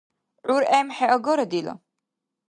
[0.47, 1.73] ГӀур эмхӀе агара дила.